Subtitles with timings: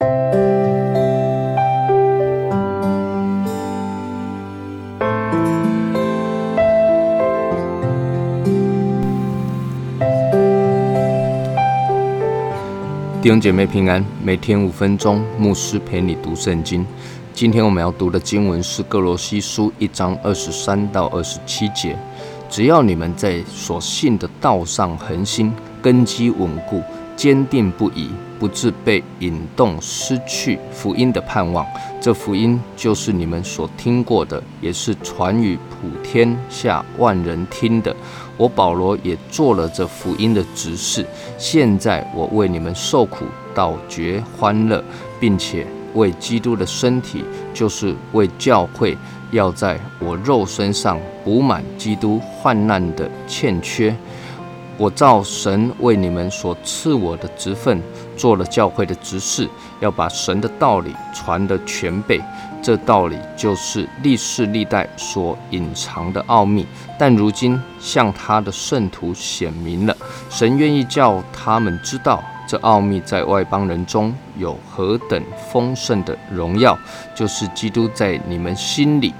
[0.00, 0.06] 弟
[13.28, 16.86] 兄姐妹平安，每天五分钟，牧师陪你读圣经。
[17.34, 21.94] 今天我们要读的经文是《各罗西书》一章二十三到二十七节。
[22.48, 26.82] 只要你们在所信的道上恒心，根基稳固，
[27.14, 28.08] 坚定不移，
[28.40, 31.64] 不致被引动，失去福音的盼望。
[32.00, 37.94] 这福音就是你们所听过的，也是传于普天下万人听的。
[38.38, 41.04] 我保罗也做了这福音的执事，
[41.36, 44.82] 现在我为你们受苦，倒觉欢乐，
[45.20, 47.22] 并且为基督的身体，
[47.52, 48.96] 就是为教会，
[49.30, 53.94] 要在我肉身上补满基督患难的欠缺。
[54.80, 57.82] 我照神为你们所赐我的职分，
[58.16, 59.46] 做了教会的执事，
[59.78, 62.18] 要把神的道理传得全备。
[62.62, 66.66] 这道理就是历世历代所隐藏的奥秘，
[66.98, 69.94] 但如今向他的圣徒显明了。
[70.30, 75.22] 神愿意叫他们知道，这奥秘在外邦人中有何等
[75.52, 76.78] 丰盛的荣耀，
[77.14, 79.12] 就是基督在你们心里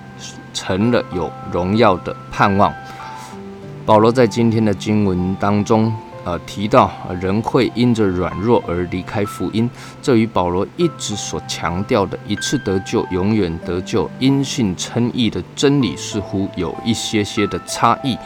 [0.54, 2.72] 成了有荣耀的盼望。
[3.90, 9.68] 保罗在今天的经文当中，呃，提到人会因着软弱而离开福音，
[10.00, 18.16] 这与保罗一直所强调的一次得救，永远得救，因信称义的真理似乎有一些些的差异。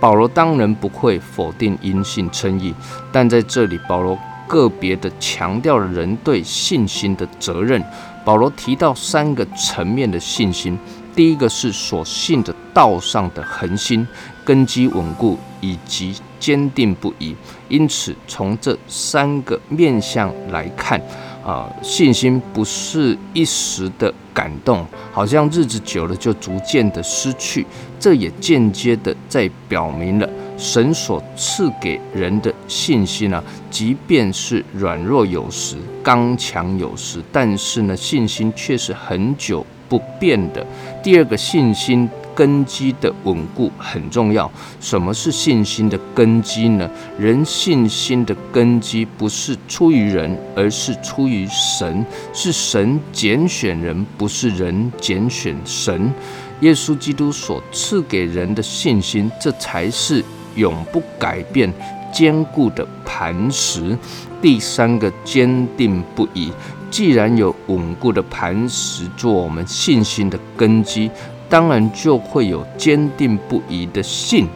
[0.00, 2.74] 保罗当然不会否定因信称义，
[3.12, 4.18] 但在这里，保罗
[4.48, 7.80] 个别的强调了人对信心的责任。
[8.24, 10.76] 保罗提到三个层面的信心。
[11.14, 14.06] 第一个是所信的道上的恒心、
[14.44, 17.34] 根基稳固以及坚定不移。
[17.70, 21.00] 因此，从这三个面相来看，
[21.42, 27.66] 啊，信心不是一时的感动，好像日子久了就逐渐的失去。
[27.98, 30.28] 这也间接的在表明了
[30.58, 39.64] 神所赐给人的信心呢，即便是软弱有时、刚强有时，但是呢，信心却是很久。
[39.88, 40.66] 不变的
[41.00, 44.48] 第二个信心根基的稳固很重要。
[44.78, 46.88] 什么是信心的根基呢？
[47.18, 52.04] 人信心的根基不是出于人，而是出于神。
[52.34, 56.12] 是神拣选人，不是人拣选神。
[56.60, 60.22] 耶稣基督所赐给人的信心，这才是
[60.54, 61.72] 永不改变、
[62.12, 63.96] 坚固的磐石。
[64.42, 66.52] 第三个，坚定不移。
[66.88, 71.10] 既然有稳固的磐石做我们信心的根基，
[71.48, 74.48] 当然就会有坚定不移的信。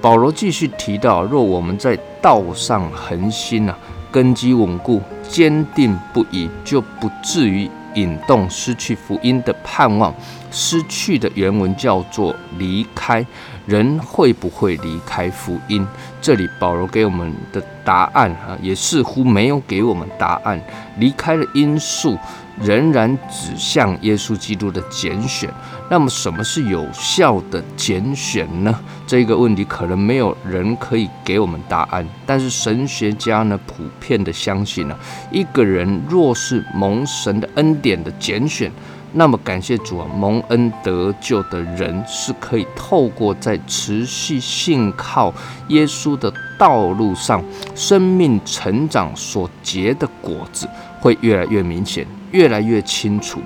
[0.00, 3.78] 保罗继续提到：若我们在道上恒心啊，
[4.10, 10.12] 根基稳固、坚定不移，就不至于引动失去福音的盼望。
[10.50, 13.24] 失去的原文叫做离开。
[13.66, 15.86] 人会不会离开福音？
[16.20, 20.60] 这里保罗给我们的答案啊，也似乎没有给我们答案。
[20.98, 22.18] 离开的因素
[22.60, 25.48] 仍然指向耶稣基督的拣选。
[25.88, 28.78] 那么，什么是有效的拣选呢？
[29.06, 32.06] 这个问题可能没有人可以给我们答案。
[32.24, 34.96] 但是神学家呢，普遍的相信呢，
[35.30, 38.70] 一个人若是蒙神的恩典的拣选。
[39.14, 45.32] 那么感谢主啊，蒙恩得救的人是可以透过在持续信靠
[45.68, 47.42] 耶稣的道路上，
[47.74, 50.68] 生命成长所结的果子
[51.00, 53.40] 会越来越明显，越来越清楚。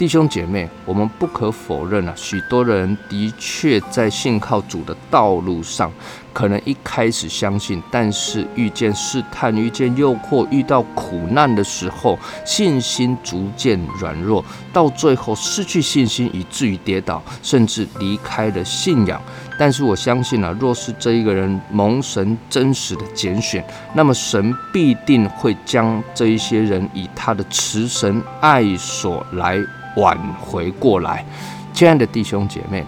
[0.00, 5.92] 弟兄姐妹，我们不可否认啊，许多人的确在信靠主的道路上，
[6.32, 19.20] 可能一开始相信，但是遇见试探、遇见诱惑、遇到苦难的时候，信心逐渐软弱，到最后失去信心，以至于跌倒，甚至离开了信仰。
[19.58, 23.62] 但是我相信啊，若是这一个人蒙神真实的拣选，
[23.94, 29.62] 那么神必定会将这一些人以他的慈神爱所来。
[29.96, 31.24] 挽回过来，
[31.72, 32.84] 亲爱的弟兄姐妹，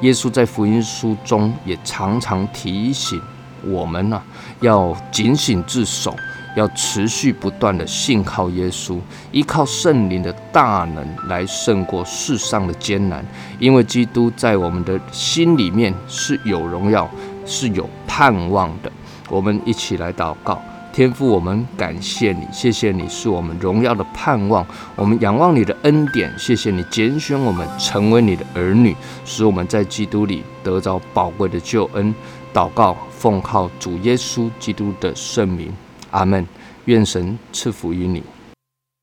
[0.00, 3.20] 耶稣在福音书中也常常提醒
[3.64, 4.22] 我们呢，
[4.60, 6.14] 要警醒自守，
[6.56, 8.98] 要持续不断的信靠耶稣，
[9.32, 13.24] 依靠圣灵的大能来胜过世上的艰难，
[13.58, 17.08] 因为基督在我们的心里面是有荣耀、
[17.44, 18.90] 是有盼望的。
[19.28, 20.62] 我们一起来祷告。
[20.96, 32.14] 天赋，我们感谢你，谢谢你是我们荣耀的盼望，我们仰望你的恩典，谢谢你拣选我们成为你的儿女，使我们在基督里得着宝贵的救恩。
[32.50, 35.70] 祷告，奉靠主耶稣基督的圣名，
[36.12, 36.48] 阿门。
[36.86, 38.22] 愿神赐福于你。